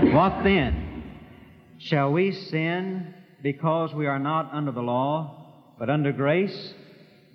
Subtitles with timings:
[0.00, 1.04] What then?
[1.78, 5.46] Shall we sin because we are not under the law,
[5.78, 6.74] but under grace?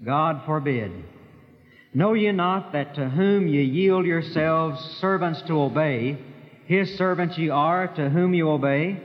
[0.03, 0.91] God forbid.
[1.93, 6.17] Know ye not that to whom ye yield yourselves servants to obey,
[6.65, 9.01] his servants ye are to whom ye obey,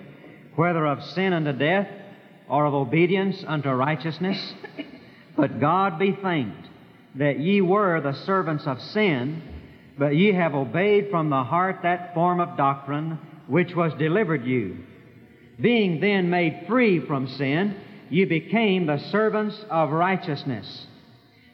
[0.56, 1.88] whether of sin unto death,
[2.48, 4.54] or of obedience unto righteousness?
[5.36, 6.68] But God be thanked
[7.16, 9.42] that ye were the servants of sin,
[9.98, 14.78] but ye have obeyed from the heart that form of doctrine which was delivered you.
[15.60, 17.76] Being then made free from sin,
[18.10, 20.86] ye became the servants of righteousness.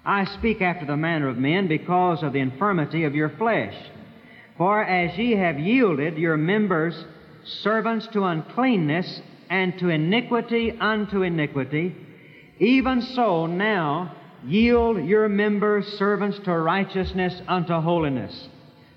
[0.05, 3.75] I speak after the manner of men because of the infirmity of your flesh.
[4.57, 7.05] For as ye have yielded your members
[7.63, 9.21] servants to uncleanness
[9.51, 11.95] and to iniquity unto iniquity,
[12.59, 18.49] even so now yield your members servants to righteousness unto holiness.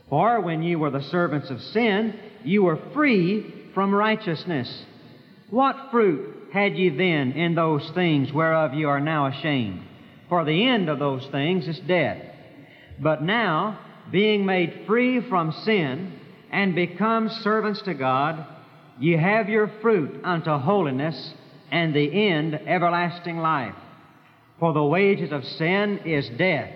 [0.10, 4.86] For when ye were the servants of sin, you were free from righteousness.
[5.50, 9.82] What fruit had ye then in those things whereof ye are now ashamed?
[10.30, 12.22] For the end of those things is death.
[13.00, 13.80] But now,
[14.12, 16.20] being made free from sin
[16.52, 18.46] and become servants to God,
[19.00, 21.34] ye have your fruit unto holiness
[21.72, 23.76] and the end everlasting life.
[24.60, 26.70] For the wages of sin is death,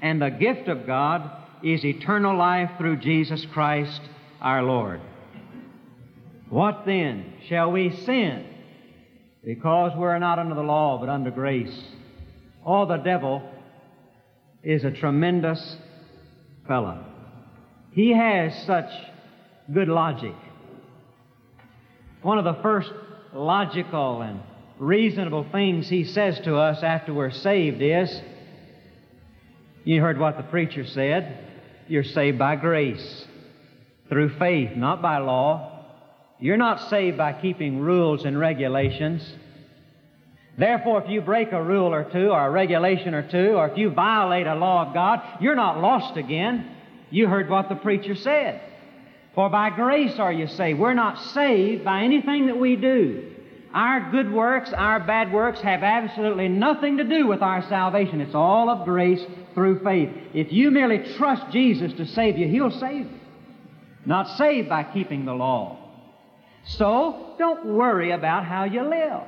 [0.00, 1.30] and the gift of God
[1.62, 4.00] is eternal life through Jesus Christ
[4.40, 5.00] our Lord.
[6.48, 7.34] What then?
[7.48, 8.46] Shall we sin?
[9.44, 11.78] Because we're not under the law, but under grace.
[12.64, 13.42] Oh, the devil
[14.62, 15.76] is a tremendous
[16.66, 17.04] fellow.
[17.92, 18.90] He has such
[19.72, 20.34] good logic.
[22.22, 22.90] One of the first
[23.32, 24.40] logical and
[24.78, 28.20] reasonable things he says to us after we're saved is,
[29.84, 31.38] you heard what the preacher said,
[31.88, 33.24] you're saved by grace,
[34.10, 35.86] through faith, not by law.
[36.38, 39.22] You're not saved by keeping rules and regulations.
[40.58, 43.78] Therefore, if you break a rule or two, or a regulation or two, or if
[43.78, 46.70] you violate a law of God, you're not lost again.
[47.10, 48.60] You heard what the preacher said.
[49.34, 50.78] For by grace are you saved.
[50.78, 53.32] We're not saved by anything that we do.
[53.72, 58.20] Our good works, our bad works have absolutely nothing to do with our salvation.
[58.20, 59.24] It's all of grace
[59.54, 60.10] through faith.
[60.34, 63.19] If you merely trust Jesus to save you, He'll save you.
[64.06, 65.78] Not saved by keeping the law.
[66.64, 69.22] So, don't worry about how you live.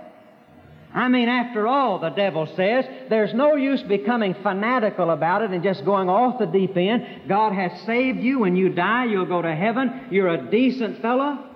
[0.94, 5.62] I mean, after all, the devil says, there's no use becoming fanatical about it and
[5.62, 7.28] just going off the deep end.
[7.28, 8.40] God has saved you.
[8.40, 10.08] When you die, you'll go to heaven.
[10.10, 11.51] You're a decent fellow.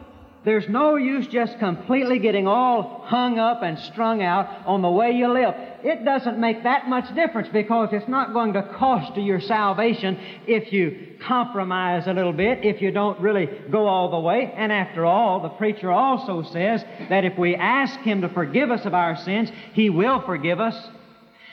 [0.47, 5.11] There's no use just completely getting all hung up and strung out on the way
[5.11, 5.53] you live.
[5.83, 10.17] It doesn't make that much difference because it's not going to cost you your salvation
[10.47, 14.53] if you compromise a little bit, if you don't really go all the way.
[14.55, 18.85] And after all, the preacher also says that if we ask Him to forgive us
[18.85, 20.77] of our sins, He will forgive us.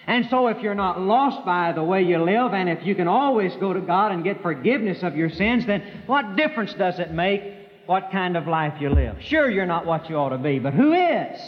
[0.06, 3.08] And so if you're not lost by the way you live, and if you can
[3.08, 7.12] always go to God and get forgiveness of your sins, then what difference does it
[7.12, 9.18] make what kind of life you live.
[9.22, 11.40] Sure, you're not what you ought to be, but who is?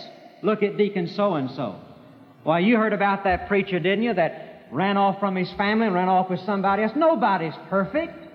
[0.41, 1.79] Look at Deacon so and so.
[2.44, 5.96] Why, you heard about that preacher, didn't you, that ran off from his family and
[5.96, 6.91] ran off with somebody else?
[6.96, 8.28] Nobody's perfect.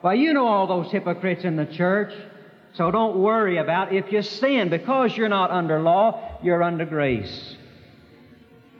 [0.00, 2.12] Why, you know all those hypocrites in the church.
[2.74, 4.70] So don't worry about if you sin.
[4.70, 7.56] Because you're not under law, you're under grace.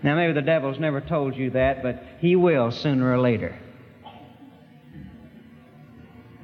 [0.02, 3.56] Now, maybe the devil's never told you that, but he will sooner or later.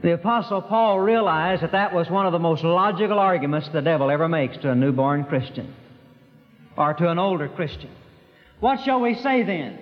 [0.03, 4.11] The Apostle Paul realized that that was one of the most logical arguments the devil
[4.11, 5.75] ever makes to a newborn Christian
[6.77, 7.91] or to an older Christian.
[8.61, 9.79] What shall we say then?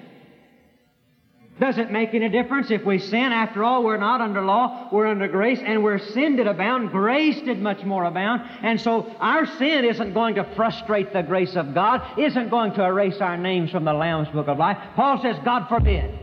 [1.61, 3.33] Does it make any difference if we sin?
[3.33, 7.41] After all, we're not under law, we're under grace, and where sin did abound, grace
[7.43, 8.43] did much more abound.
[8.63, 12.85] And so our sin isn't going to frustrate the grace of God, isn't going to
[12.85, 14.79] erase our names from the Lamb's Book of Life.
[14.97, 16.19] Paul says, God forbid.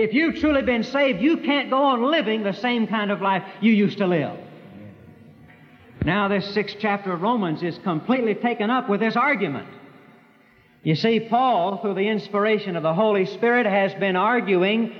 [0.00, 3.42] If you've truly been saved, you can't go on living the same kind of life
[3.60, 4.38] you used to live.
[6.06, 9.68] Now, this sixth chapter of Romans is completely taken up with this argument.
[10.82, 14.94] You see, Paul, through the inspiration of the Holy Spirit, has been arguing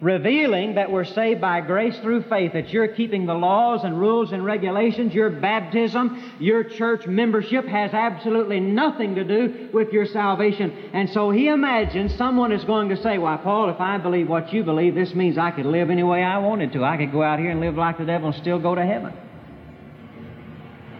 [0.00, 4.32] revealing that we're saved by grace through faith, that you're keeping the laws and rules
[4.32, 10.72] and regulations, your baptism, your church membership has absolutely nothing to do with your salvation.
[10.94, 14.52] And so he imagines someone is going to say, Why, Paul, if I believe what
[14.52, 16.84] you believe, this means I could live any way I wanted to.
[16.84, 19.12] I could go out here and live like the devil and still go to heaven.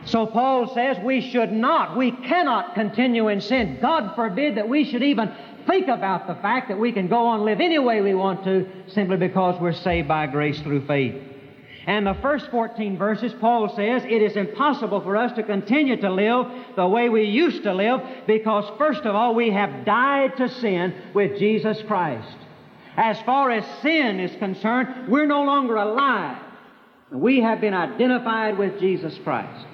[0.06, 3.78] So Paul says we should not, we cannot continue in sin.
[3.80, 5.32] God forbid that we should even
[5.70, 8.68] think about the fact that we can go on live any way we want to
[8.88, 11.14] simply because we're saved by grace through faith.
[11.86, 16.10] And the first 14 verses, Paul says, it is impossible for us to continue to
[16.10, 16.46] live
[16.76, 20.94] the way we used to live because, first of all, we have died to sin
[21.14, 22.36] with Jesus Christ.
[22.96, 26.36] As far as sin is concerned, we're no longer alive.
[27.12, 29.66] We have been identified with Jesus Christ.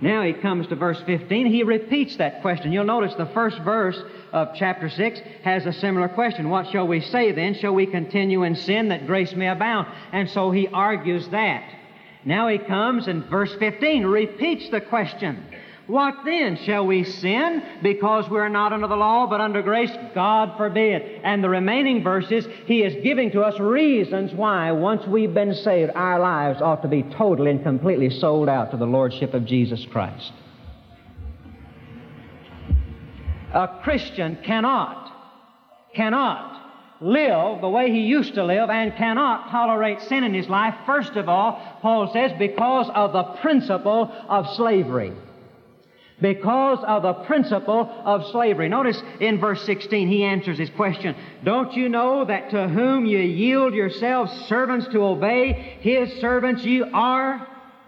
[0.00, 1.46] Now he comes to verse 15.
[1.46, 2.72] He repeats that question.
[2.72, 4.00] You'll notice the first verse
[4.32, 6.50] of chapter 6 has a similar question.
[6.50, 7.54] What shall we say then?
[7.54, 9.88] Shall we continue in sin that grace may abound?
[10.12, 11.68] And so he argues that.
[12.24, 15.44] Now he comes in verse 15, repeats the question.
[15.88, 16.58] What then?
[16.66, 19.90] Shall we sin because we are not under the law but under grace?
[20.14, 21.22] God forbid.
[21.24, 25.92] And the remaining verses, he is giving to us reasons why, once we've been saved,
[25.94, 29.86] our lives ought to be totally and completely sold out to the Lordship of Jesus
[29.86, 30.30] Christ.
[33.54, 35.10] A Christian cannot,
[35.94, 40.74] cannot live the way he used to live and cannot tolerate sin in his life,
[40.84, 45.14] first of all, Paul says, because of the principle of slavery
[46.20, 48.68] because of the principle of slavery.
[48.68, 51.14] Notice in verse 16, he answers his question.
[51.44, 56.86] Don't you know that to whom you yield yourselves servants to obey, his servants you
[56.92, 57.46] are,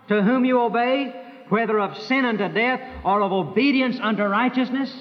[0.09, 1.15] to whom you obey,
[1.49, 4.93] whether of sin unto death or of obedience unto righteousness?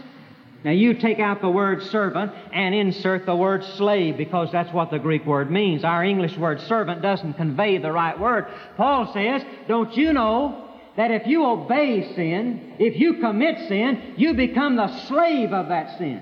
[0.63, 4.91] Now you take out the word servant and insert the word slave because that's what
[4.91, 5.85] the Greek word means.
[5.85, 8.47] Our English word servant doesn't convey the right word.
[8.75, 10.68] Paul says, don't you know
[10.99, 15.97] that if you obey sin, if you commit sin, you become the slave of that
[15.97, 16.21] sin.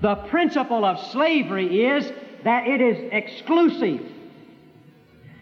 [0.00, 2.08] The principle of slavery is
[2.44, 4.06] that it is exclusive.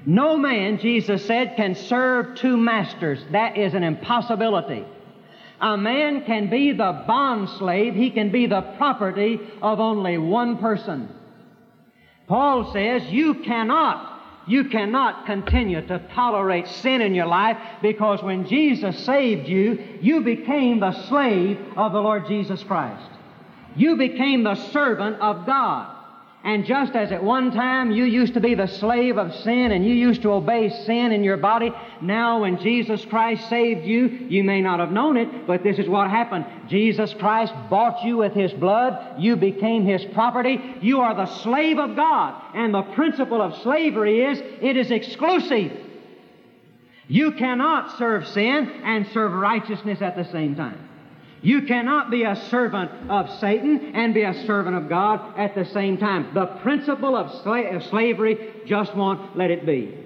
[0.07, 3.23] No man, Jesus said, can serve two masters.
[3.31, 4.87] That is an impossibility.
[5.61, 10.57] A man can be the bond slave, he can be the property of only one
[10.57, 11.15] person.
[12.27, 14.10] Paul says you cannot
[14.51, 20.23] you cannot continue to tolerate sin in your life because when Jesus saved you, you
[20.23, 23.09] became the slave of the Lord Jesus Christ.
[23.77, 26.00] You became the servant of God.
[26.43, 29.85] And just as at one time you used to be the slave of sin and
[29.85, 31.71] you used to obey sin in your body,
[32.01, 35.87] now when Jesus Christ saved you, you may not have known it, but this is
[35.87, 36.47] what happened.
[36.67, 39.21] Jesus Christ bought you with His blood.
[39.21, 40.59] You became His property.
[40.81, 42.43] You are the slave of God.
[42.55, 45.73] And the principle of slavery is it is exclusive.
[47.07, 50.90] You cannot serve sin and serve righteousness at the same time.
[51.43, 55.65] You cannot be a servant of Satan and be a servant of God at the
[55.65, 56.35] same time.
[56.35, 59.97] The principle of, sla- of slavery just won't let it be.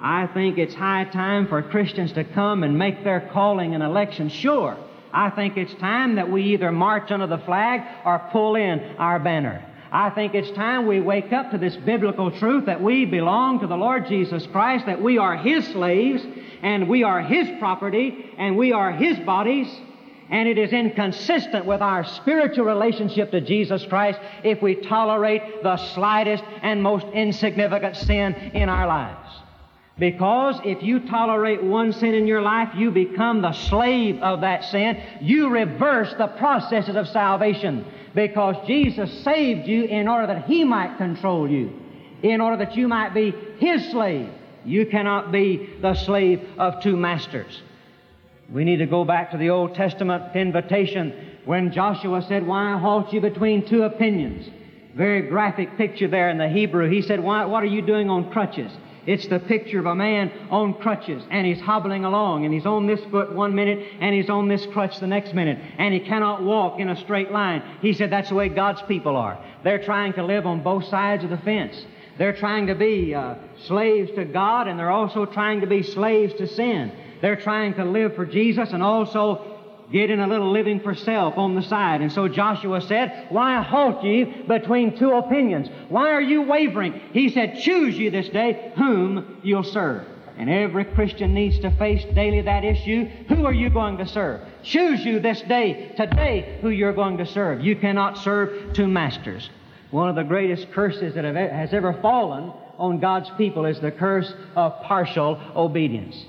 [0.00, 4.30] I think it's high time for Christians to come and make their calling and election
[4.30, 4.78] sure.
[5.12, 9.18] I think it's time that we either march under the flag or pull in our
[9.18, 9.64] banner.
[9.90, 13.66] I think it's time we wake up to this biblical truth that we belong to
[13.66, 16.24] the Lord Jesus Christ, that we are His slaves,
[16.62, 19.68] and we are His property, and we are His bodies,
[20.30, 25.76] and it is inconsistent with our spiritual relationship to Jesus Christ if we tolerate the
[25.94, 29.28] slightest and most insignificant sin in our lives.
[29.98, 34.64] Because if you tolerate one sin in your life, you become the slave of that
[34.64, 35.02] sin.
[35.20, 37.84] You reverse the processes of salvation
[38.14, 41.72] because Jesus saved you in order that He might control you,
[42.22, 44.30] in order that you might be His slave.
[44.64, 47.62] You cannot be the slave of two masters.
[48.52, 53.12] We need to go back to the Old Testament invitation when Joshua said, Why halt
[53.12, 54.48] you between two opinions?
[54.94, 56.88] Very graphic picture there in the Hebrew.
[56.88, 58.72] He said, Why, What are you doing on crutches?
[59.06, 62.86] It's the picture of a man on crutches and he's hobbling along and he's on
[62.86, 66.42] this foot one minute and he's on this crutch the next minute and he cannot
[66.42, 67.62] walk in a straight line.
[67.80, 69.42] He said that's the way God's people are.
[69.64, 71.86] They're trying to live on both sides of the fence.
[72.18, 73.36] They're trying to be uh,
[73.66, 76.92] slaves to God and they're also trying to be slaves to sin.
[77.20, 79.58] They're trying to live for Jesus and also
[79.92, 82.00] getting a little living for self on the side.
[82.00, 85.68] And so Joshua said, Why halt ye between two opinions?
[85.88, 87.00] Why are you wavering?
[87.12, 90.06] He said, Choose you this day whom you'll serve.
[90.36, 93.06] And every Christian needs to face daily that issue.
[93.28, 94.42] Who are you going to serve?
[94.62, 97.60] Choose you this day, today, who you're going to serve.
[97.60, 99.50] You cannot serve two masters.
[99.90, 104.32] One of the greatest curses that has ever fallen on God's people is the curse
[104.54, 106.24] of partial obedience.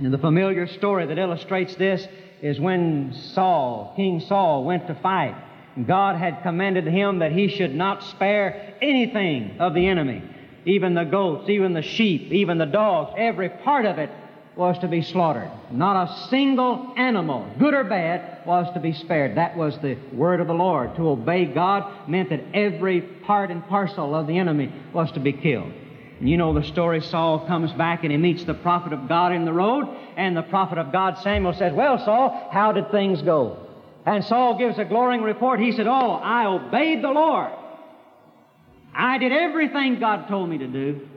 [0.00, 2.06] And the familiar story that illustrates this
[2.40, 5.36] is when Saul, King Saul, went to fight.
[5.86, 10.22] God had commanded him that he should not spare anything of the enemy,
[10.64, 14.10] even the goats, even the sheep, even the dogs, every part of it
[14.56, 15.50] was to be slaughtered.
[15.70, 19.36] Not a single animal, good or bad, was to be spared.
[19.36, 20.96] That was the word of the Lord.
[20.96, 25.32] To obey God meant that every part and parcel of the enemy was to be
[25.32, 25.72] killed.
[26.20, 29.46] You know the story Saul comes back and he meets the prophet of God in
[29.46, 29.86] the road,
[30.16, 33.66] and the prophet of God Samuel says, Well, Saul, how did things go?
[34.04, 35.60] And Saul gives a glowing report.
[35.60, 37.52] He said, Oh, I obeyed the Lord.
[38.94, 41.08] I did everything God told me to do.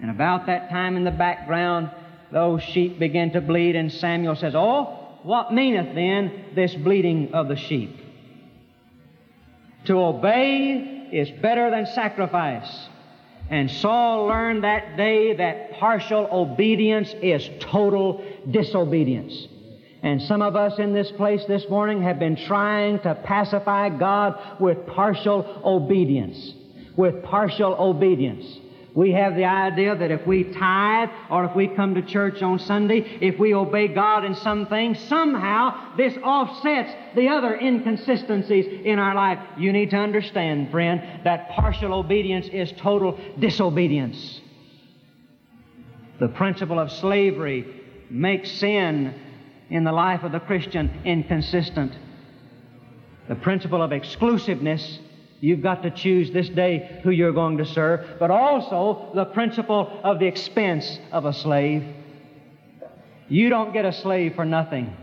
[0.00, 1.90] And about that time in the background,
[2.32, 7.48] those sheep begin to bleed, and Samuel says, Oh, what meaneth then this bleeding of
[7.48, 7.98] the sheep?
[9.86, 12.88] To obey is better than sacrifice.
[13.50, 19.48] And Saul learned that day that partial obedience is total disobedience.
[20.02, 24.60] And some of us in this place this morning have been trying to pacify God
[24.60, 26.54] with partial obedience.
[26.96, 28.44] With partial obedience.
[28.98, 32.58] We have the idea that if we tithe or if we come to church on
[32.58, 38.98] Sunday, if we obey God in some things, somehow this offsets the other inconsistencies in
[38.98, 39.38] our life.
[39.56, 44.40] You need to understand, friend, that partial obedience is total disobedience.
[46.18, 47.72] The principle of slavery
[48.10, 49.14] makes sin
[49.70, 51.96] in the life of the Christian inconsistent.
[53.28, 54.98] The principle of exclusiveness
[55.40, 60.00] You've got to choose this day who you're going to serve, but also the principle
[60.02, 61.84] of the expense of a slave.
[63.28, 64.96] You don't get a slave for nothing.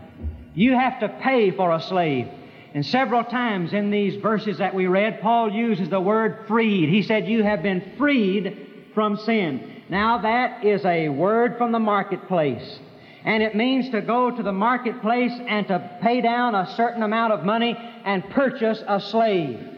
[0.54, 2.28] You have to pay for a slave.
[2.74, 6.90] And several times in these verses that we read, Paul uses the word freed.
[6.90, 9.82] He said, You have been freed from sin.
[9.88, 12.78] Now, that is a word from the marketplace.
[13.24, 17.32] And it means to go to the marketplace and to pay down a certain amount
[17.32, 17.74] of money
[18.04, 19.75] and purchase a slave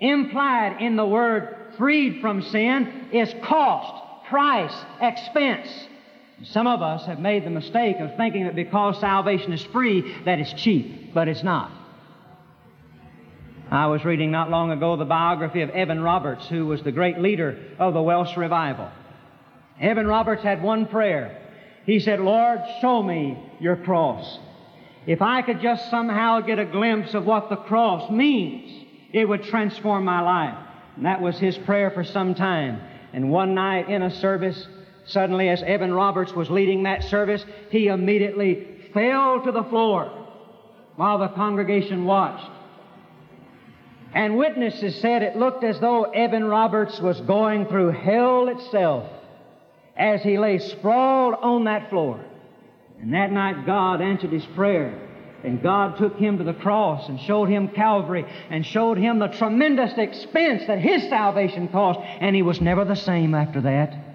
[0.00, 5.68] implied in the word freed from sin is cost, price, expense.
[6.44, 10.38] Some of us have made the mistake of thinking that because salvation is free, that
[10.38, 11.70] it's cheap, but it's not.
[13.70, 17.18] I was reading not long ago the biography of Evan Roberts, who was the great
[17.18, 18.90] leader of the Welsh revival.
[19.80, 21.40] Evan Roberts had one prayer.
[21.86, 24.38] He said, Lord, show me your cross.
[25.06, 29.44] If I could just somehow get a glimpse of what the cross means, it would
[29.44, 30.58] transform my life.
[30.96, 32.80] And that was his prayer for some time.
[33.12, 34.66] And one night in a service,
[35.06, 40.12] suddenly as Evan Roberts was leading that service, he immediately fell to the floor
[40.96, 42.50] while the congregation watched.
[44.12, 49.08] And witnesses said it looked as though Evan Roberts was going through hell itself
[49.96, 52.20] as he lay sprawled on that floor.
[53.00, 55.09] And that night God answered his prayer.
[55.44, 59.28] And God took him to the cross and showed him Calvary and showed him the
[59.28, 62.00] tremendous expense that his salvation cost.
[62.20, 64.10] And he was never the same after that.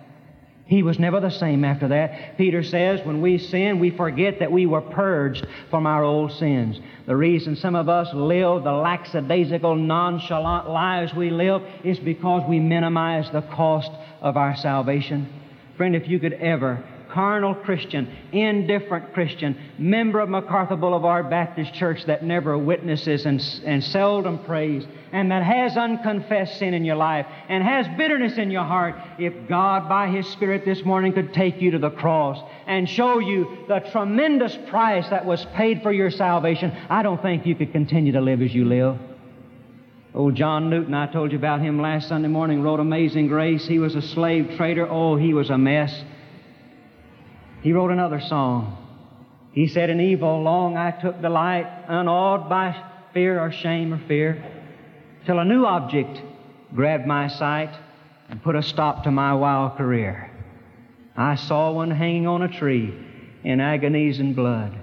[0.67, 2.37] He was never the same after that.
[2.37, 6.79] Peter says, when we sin, we forget that we were purged from our old sins.
[7.05, 12.59] The reason some of us live the lackadaisical, nonchalant lives we live is because we
[12.59, 13.91] minimize the cost
[14.21, 15.31] of our salvation.
[15.77, 16.83] Friend, if you could ever
[17.15, 23.81] carnal Christian, indifferent Christian, member of MacArthur Boulevard Baptist Church that never witnesses and, and
[23.81, 28.65] seldom prays, and that has unconfessed sin in your life and has bitterness in your
[28.65, 32.89] heart, if God, by His Spirit this morning, could take you to the cross and
[32.89, 37.55] show you the tremendous price that was paid for your salvation, I don't think you
[37.55, 38.99] could continue to live as you live.
[40.13, 43.65] Old John Newton, I told you about him last Sunday morning, wrote Amazing Grace.
[43.65, 44.85] He was a slave trader.
[44.89, 46.03] Oh, he was a mess.
[47.65, 48.77] He wrote another song.
[49.51, 52.79] He said, In evil long I took delight, unawed by
[53.11, 54.45] fear or shame or fear,
[55.25, 56.21] till a new object
[56.75, 57.71] grabbed my sight
[58.29, 60.29] and put a stop to my wild career.
[61.17, 62.93] I saw one hanging on a tree
[63.43, 64.77] in agonies and blood.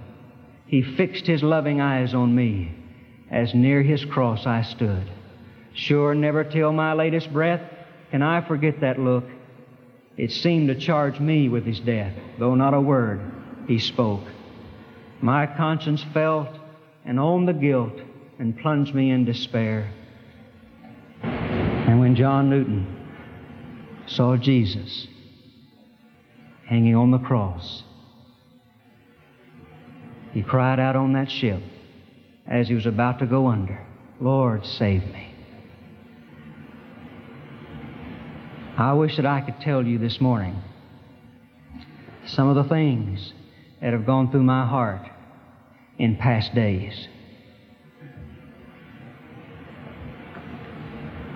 [0.66, 2.74] He fixed his loving eyes on me
[3.30, 5.08] as near his cross I stood.
[5.72, 7.62] Sure, never till my latest breath
[8.10, 9.22] can I forget that look
[10.16, 13.20] it seemed to charge me with his death, though not a word
[13.66, 14.24] he spoke.
[15.20, 16.48] My conscience felt
[17.04, 17.98] and owned the guilt
[18.38, 19.90] and plunged me in despair.
[21.22, 22.86] And when John Newton
[24.06, 25.06] saw Jesus
[26.66, 27.84] hanging on the cross,
[30.32, 31.62] he cried out on that ship
[32.46, 33.86] as he was about to go under,
[34.20, 35.31] Lord, save me.
[38.82, 40.60] I wish that I could tell you this morning
[42.26, 43.32] some of the things
[43.80, 45.08] that have gone through my heart
[45.98, 47.06] in past days.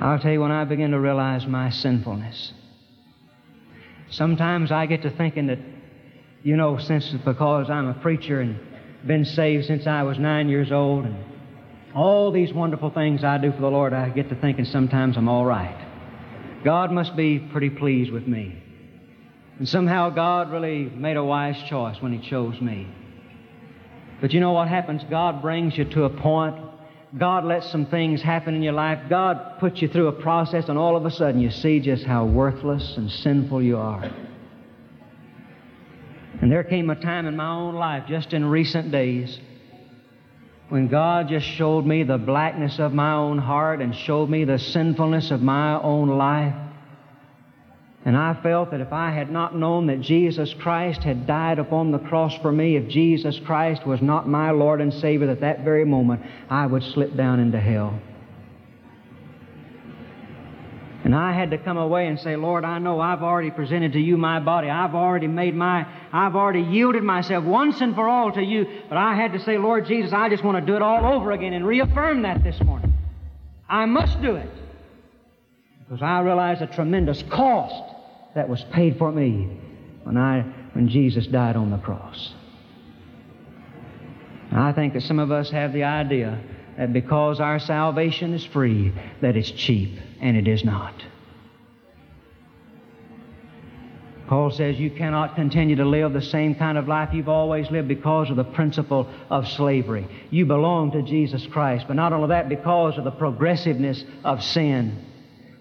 [0.01, 2.53] I'll tell you when I begin to realize my sinfulness.
[4.11, 5.61] Sometimes I get to thinking that,
[6.43, 8.59] you know, since because I'm a preacher and
[9.07, 11.17] been saved since I was nine years old and
[11.95, 15.29] all these wonderful things I do for the Lord, I get to thinking sometimes I'm
[15.29, 15.86] all right.
[16.67, 18.61] God must be pretty pleased with me.
[19.61, 22.89] And somehow God really made a wise choice when He chose me.
[24.21, 25.03] But you know what happens?
[25.09, 26.57] God brings you to a point.
[27.17, 28.99] God lets some things happen in your life.
[29.09, 32.25] God puts you through a process, and all of a sudden you see just how
[32.25, 34.11] worthless and sinful you are.
[36.43, 39.39] And there came a time in my own life, just in recent days,
[40.69, 44.59] when God just showed me the blackness of my own heart and showed me the
[44.59, 46.55] sinfulness of my own life.
[48.05, 51.91] And I felt that if I had not known that Jesus Christ had died upon
[51.91, 55.65] the cross for me, if Jesus Christ was not my Lord and Savior at that
[55.65, 57.99] very moment, I would slip down into hell.
[61.07, 64.01] And I had to come away and say, Lord, I know I've already presented to
[64.01, 64.69] you my body.
[64.69, 68.67] I've already made my, I've already yielded myself once and for all to you.
[68.89, 71.31] But I had to say, Lord Jesus, I just want to do it all over
[71.31, 72.93] again and reaffirm that this morning.
[73.69, 74.51] I must do it.
[75.79, 77.95] Because I realize the tremendous cost
[78.35, 79.61] that was paid for me
[80.03, 80.41] when, I,
[80.73, 82.35] when Jesus died on the cross.
[84.51, 86.41] I think that some of us have the idea
[86.77, 90.95] that because our salvation is free, that it's cheap, and it is not.
[94.29, 97.87] Paul says you cannot continue to live the same kind of life you've always lived
[97.87, 100.09] because of the principle of slavery.
[100.31, 105.07] You belong to Jesus Christ, but not only that, because of the progressiveness of sin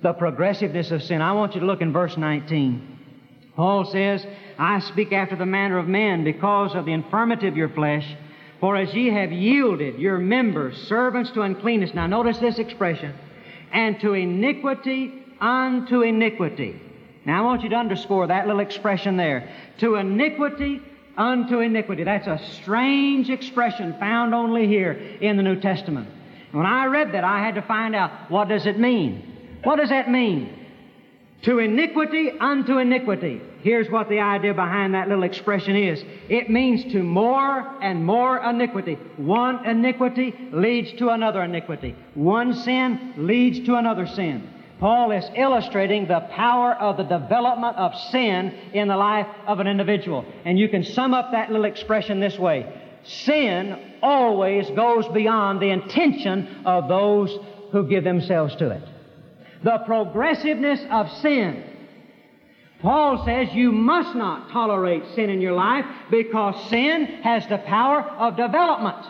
[0.05, 1.19] the progressiveness of sin.
[1.19, 2.99] I want you to look in verse 19.
[3.55, 4.23] Paul says,
[4.59, 8.05] I speak after the manner of men because of the infirmity of your flesh.
[8.59, 11.93] For as ye have yielded your members servants to uncleanness.
[11.93, 13.13] Now notice this expression.
[13.71, 16.79] And to iniquity unto iniquity.
[17.25, 19.49] Now I want you to underscore that little expression there.
[19.79, 20.81] To iniquity
[21.17, 22.03] unto iniquity.
[22.03, 26.07] That's a strange expression found only here in the New Testament.
[26.51, 29.59] When I read that, I had to find out what does it mean.
[29.63, 30.64] What does that mean?
[31.45, 33.39] To iniquity unto iniquity.
[33.61, 36.03] Here's what the idea behind that little expression is.
[36.27, 38.95] It means to more and more iniquity.
[39.17, 41.95] One iniquity leads to another iniquity.
[42.15, 44.49] One sin leads to another sin.
[44.79, 49.67] Paul is illustrating the power of the development of sin in the life of an
[49.67, 50.25] individual.
[50.45, 52.65] And you can sum up that little expression this way.
[53.03, 57.37] Sin always goes beyond the intention of those
[57.71, 58.81] who give themselves to it
[59.63, 61.63] the progressiveness of sin.
[62.81, 68.01] Paul says you must not tolerate sin in your life because sin has the power
[68.01, 69.05] of development.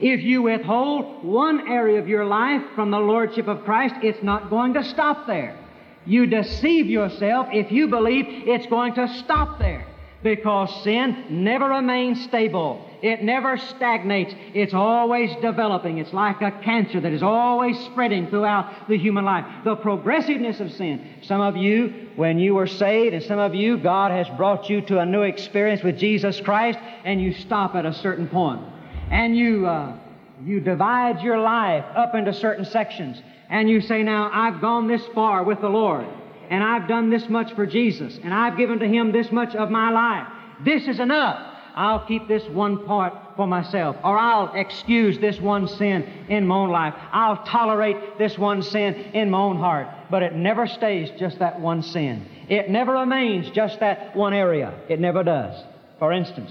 [0.00, 4.48] If you withhold one area of your life from the Lordship of Christ, it's not
[4.48, 5.58] going to stop there.
[6.06, 9.86] You deceive yourself if you believe it's going to stop there
[10.22, 12.87] because sin never remains stable.
[13.02, 14.34] It never stagnates.
[14.54, 15.98] It's always developing.
[15.98, 19.44] It's like a cancer that is always spreading throughout the human life.
[19.64, 21.06] The progressiveness of sin.
[21.22, 24.80] Some of you, when you were saved, and some of you, God has brought you
[24.82, 28.62] to a new experience with Jesus Christ, and you stop at a certain point.
[29.10, 29.96] And you, uh,
[30.44, 33.22] you divide your life up into certain sections.
[33.48, 36.06] And you say, now, I've gone this far with the Lord
[36.50, 39.70] and I've done this much for Jesus, and I've given to Him this much of
[39.70, 40.26] my life.
[40.64, 41.57] This is enough.
[41.78, 46.56] I'll keep this one part for myself, or I'll excuse this one sin in my
[46.56, 46.92] own life.
[47.12, 49.86] I'll tolerate this one sin in my own heart.
[50.10, 52.26] But it never stays just that one sin.
[52.48, 54.74] It never remains just that one area.
[54.88, 55.54] It never does.
[56.00, 56.50] For instance,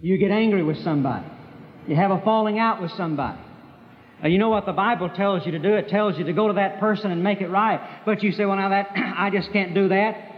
[0.00, 1.26] you get angry with somebody.
[1.88, 3.40] You have a falling out with somebody.
[4.22, 5.74] Uh, you know what the Bible tells you to do?
[5.74, 7.80] It tells you to go to that person and make it right.
[8.06, 10.29] But you say, well, now that, I just can't do that.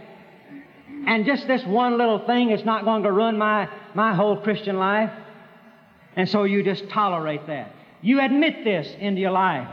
[1.05, 4.77] And just this one little thing is not going to ruin my, my whole Christian
[4.77, 5.11] life.
[6.15, 7.73] And so you just tolerate that.
[8.01, 9.67] You admit this into your life.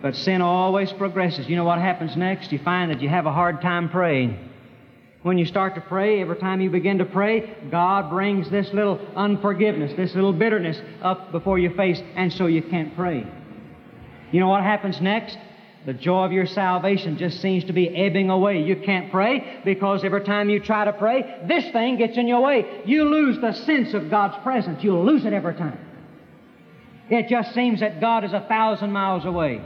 [0.00, 1.48] But sin always progresses.
[1.48, 2.52] You know what happens next?
[2.52, 4.50] You find that you have a hard time praying.
[5.22, 9.00] When you start to pray, every time you begin to pray, God brings this little
[9.16, 13.26] unforgiveness, this little bitterness up before your face, and so you can't pray.
[14.30, 15.38] You know what happens next?
[15.86, 18.62] The joy of your salvation just seems to be ebbing away.
[18.62, 22.40] You can't pray because every time you try to pray, this thing gets in your
[22.40, 22.82] way.
[22.86, 24.82] You lose the sense of God's presence.
[24.82, 25.78] You'll lose it every time.
[27.10, 29.62] It just seems that God is a thousand miles away.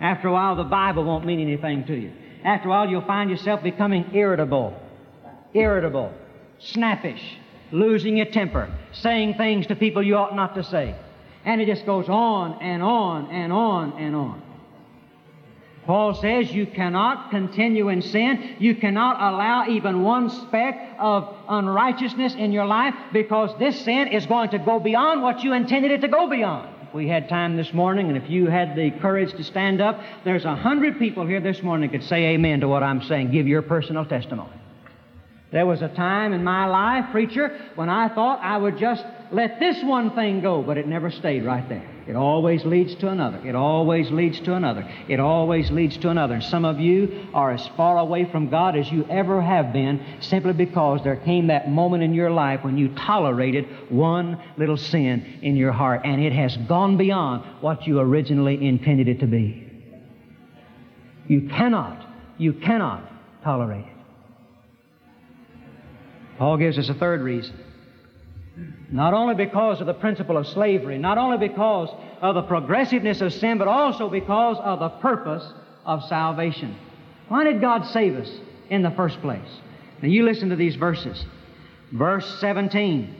[0.00, 2.12] After a while, the Bible won't mean anything to you.
[2.44, 4.78] After a while, you'll find yourself becoming irritable
[5.54, 6.12] irritable,
[6.58, 7.22] snappish,
[7.70, 10.94] losing your temper, saying things to people you ought not to say.
[11.44, 14.42] And it just goes on and on and on and on.
[15.86, 18.56] Paul says you cannot continue in sin.
[18.60, 24.24] You cannot allow even one speck of unrighteousness in your life because this sin is
[24.26, 26.68] going to go beyond what you intended it to go beyond.
[26.94, 30.44] We had time this morning and if you had the courage to stand up, there's
[30.44, 33.32] a hundred people here this morning could say amen to what I'm saying.
[33.32, 34.52] Give your personal testimony.
[35.50, 39.58] There was a time in my life, preacher, when I thought I would just let
[39.58, 41.88] this one thing go, but it never stayed right there.
[42.06, 43.38] It always leads to another.
[43.46, 44.86] It always leads to another.
[45.08, 46.34] It always leads to another.
[46.34, 50.04] And some of you are as far away from God as you ever have been
[50.20, 55.38] simply because there came that moment in your life when you tolerated one little sin
[55.42, 59.68] in your heart and it has gone beyond what you originally intended it to be.
[61.28, 62.04] You cannot,
[62.36, 63.08] you cannot
[63.44, 63.92] tolerate it.
[66.38, 67.61] Paul gives us a third reason.
[68.90, 71.88] Not only because of the principle of slavery, not only because
[72.20, 75.44] of the progressiveness of sin, but also because of the purpose
[75.86, 76.76] of salvation.
[77.28, 78.30] Why did God save us
[78.68, 79.48] in the first place?
[80.02, 81.24] Now you listen to these verses.
[81.92, 83.14] Verse 17.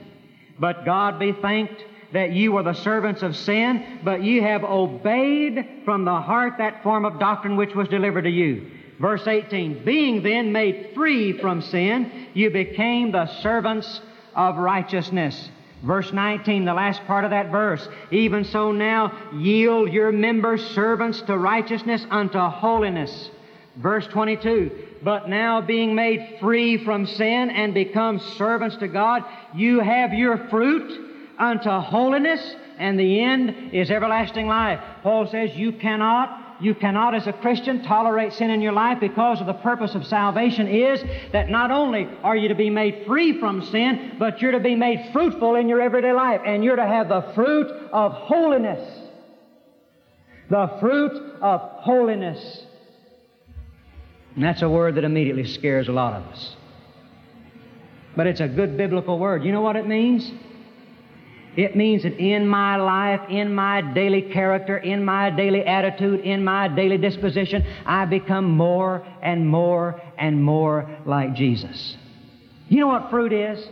[0.59, 5.81] But God be thanked that you were the servants of sin, but you have obeyed
[5.83, 8.69] from the heart that form of doctrine which was delivered to you.
[8.99, 13.99] Verse 18, being then made free from sin, you became the servants
[14.35, 15.49] of righteousness.
[15.83, 17.87] Verse 19, the last part of that verse.
[18.09, 23.29] Even so now yield your members servants to righteousness unto holiness.
[23.75, 24.71] Verse 22,
[25.03, 29.23] but now being made free from sin and become servants to God,
[29.55, 34.79] you have your fruit unto holiness, and the end is everlasting life.
[35.01, 39.41] Paul says you cannot you cannot, as a Christian, tolerate sin in your life because
[39.41, 43.39] of the purpose of salvation is that not only are you to be made free
[43.39, 46.85] from sin, but you're to be made fruitful in your everyday life, and you're to
[46.85, 48.99] have the fruit of holiness.
[50.49, 52.65] The fruit of holiness.
[54.35, 56.55] And that's a word that immediately scares a lot of us.
[58.15, 59.43] But it's a good biblical word.
[59.43, 60.31] You know what it means?
[61.55, 66.43] It means that in my life, in my daily character, in my daily attitude, in
[66.43, 71.95] my daily disposition, I become more and more and more like Jesus.
[72.69, 73.67] You know what fruit is?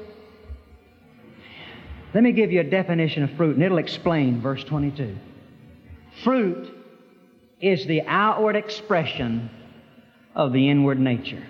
[2.13, 5.17] Let me give you a definition of fruit, and it'll explain verse 22.
[6.24, 6.72] Fruit
[7.62, 9.50] is the outward expression
[10.36, 11.44] of the inward nature.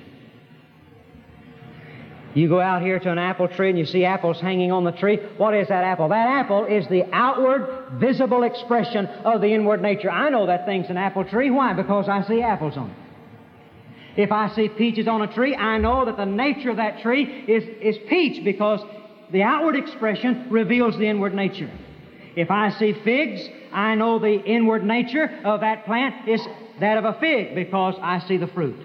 [2.33, 4.91] You go out here to an apple tree and you see apples hanging on the
[4.91, 5.17] tree.
[5.37, 6.09] What is that apple?
[6.09, 10.09] That apple is the outward, visible expression of the inward nature.
[10.09, 11.49] I know that thing's an apple tree.
[11.49, 11.73] Why?
[11.73, 12.95] Because I see apples on it.
[14.17, 17.23] If I see peaches on a tree, I know that the nature of that tree
[17.47, 18.81] is, is peach because
[19.31, 21.71] the outward expression reveals the inward nature.
[22.35, 26.41] If I see figs, I know the inward nature of that plant is
[26.79, 28.77] that of a fig because I see the fruit.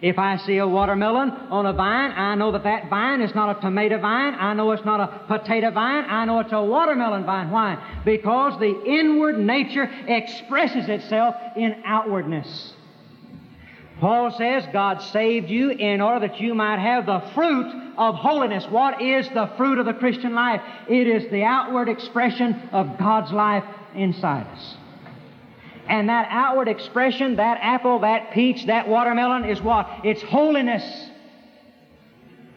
[0.00, 3.56] If I see a watermelon on a vine, I know that that vine is not
[3.56, 4.34] a tomato vine.
[4.34, 6.04] I know it's not a potato vine.
[6.08, 7.50] I know it's a watermelon vine.
[7.50, 8.02] Why?
[8.04, 12.74] Because the inward nature expresses itself in outwardness.
[14.00, 18.64] Paul says God saved you in order that you might have the fruit of holiness.
[18.70, 20.62] What is the fruit of the Christian life?
[20.88, 23.64] It is the outward expression of God's life
[23.96, 24.76] inside us.
[25.88, 29.88] And that outward expression, that apple, that peach, that watermelon is what?
[30.04, 30.84] It's holiness.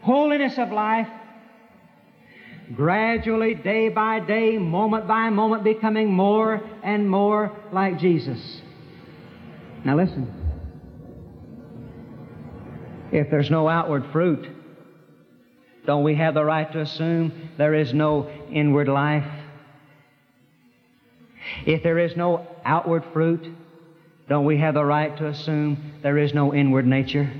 [0.02, 1.08] Holiness of life.
[2.76, 8.62] Gradually, day by day, moment by moment, becoming more and more like Jesus.
[9.84, 10.38] Now listen.
[13.12, 14.48] If there's no outward fruit,
[15.86, 19.26] don't we have the right to assume there is no inward life?
[21.66, 23.48] If there is no outward fruit,
[24.30, 27.32] don't we have the right to assume there is no inward nature?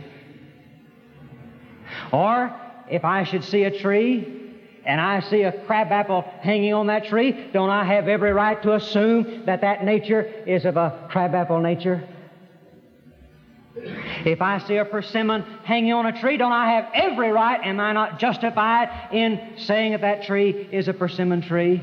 [2.12, 2.54] Or
[2.90, 4.40] if I should see a tree
[4.86, 8.74] and I see a crabapple hanging on that tree, don't I have every right to
[8.74, 12.08] assume that that nature is of a crabapple nature?
[14.26, 17.80] If I see a persimmon hanging on a tree, don't I have every right, am
[17.80, 21.82] I not justified in saying that that tree is a persimmon tree?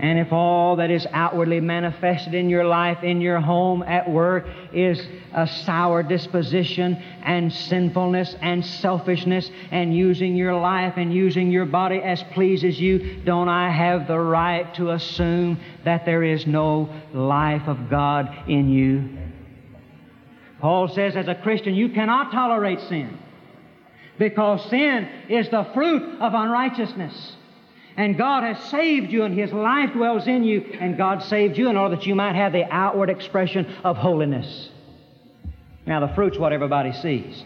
[0.00, 4.46] And if all that is outwardly manifested in your life, in your home, at work,
[4.72, 4.98] is
[5.34, 12.00] a sour disposition and sinfulness and selfishness and using your life and using your body
[12.02, 17.68] as pleases you, don't I have the right to assume that there is no life
[17.68, 19.18] of God in you?
[20.62, 23.18] Paul says, as a Christian, you cannot tolerate sin
[24.18, 27.36] because sin is the fruit of unrighteousness.
[27.96, 31.68] And God has saved you, and His life dwells in you, and God saved you
[31.68, 34.70] in order that you might have the outward expression of holiness.
[35.86, 37.44] Now, the fruit's what everybody sees.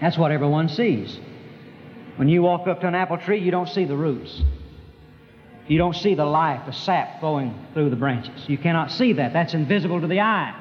[0.00, 1.18] That's what everyone sees.
[2.16, 4.42] When you walk up to an apple tree, you don't see the roots.
[5.66, 8.48] You don't see the life, the sap flowing through the branches.
[8.48, 9.32] You cannot see that.
[9.32, 10.54] That's invisible to the eye.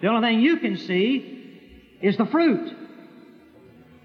[0.00, 2.72] The only thing you can see is the fruit.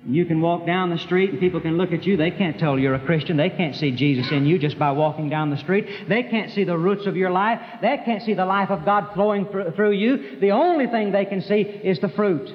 [0.08, 2.18] You can walk down the street and people can look at you.
[2.18, 3.38] They can't tell you're a Christian.
[3.38, 5.88] They can't see Jesus in you just by walking down the street.
[6.10, 7.62] They can't see the roots of your life.
[7.82, 10.40] They can't see the life of God flowing through you.
[10.40, 12.52] The only thing they can see is the fruit.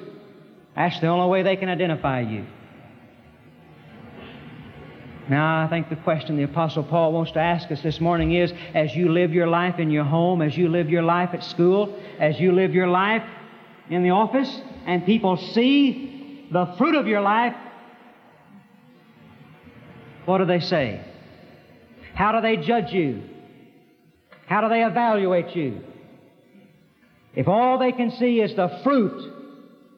[0.75, 2.45] That's the only way they can identify you.
[5.29, 8.53] Now, I think the question the Apostle Paul wants to ask us this morning is
[8.73, 11.97] as you live your life in your home, as you live your life at school,
[12.19, 13.23] as you live your life
[13.89, 16.16] in the office, and people see
[16.51, 17.55] the fruit of your life,
[20.25, 21.01] what do they say?
[22.13, 23.23] How do they judge you?
[24.45, 25.81] How do they evaluate you?
[27.35, 29.33] If all they can see is the fruit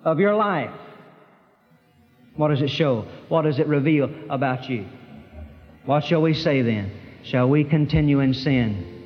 [0.03, 0.71] of your life,
[2.35, 3.05] what does it show?
[3.27, 4.85] What does it reveal about you?
[5.85, 6.91] What shall we say then?
[7.23, 8.98] Shall we continue in sin?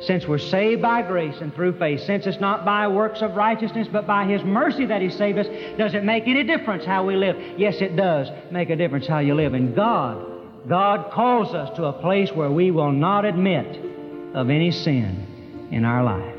[0.00, 3.88] Since we're saved by grace and through faith, since it's not by works of righteousness,
[3.90, 5.46] but by His mercy that He saved us,
[5.78, 7.36] does it make any difference how we live?
[7.58, 9.54] Yes, it does make a difference how you live.
[9.54, 13.84] And God, God calls us to a place where we will not admit
[14.34, 16.34] of any sin in our life.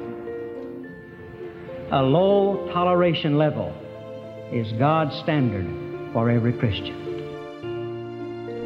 [1.92, 3.74] A low toleration level
[4.52, 7.05] is God's standard for every Christian.